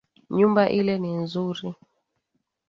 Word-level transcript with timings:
Nyumba 0.37 0.63
ile 0.79 0.93
ni 1.01 1.11
nzuri 1.21 1.65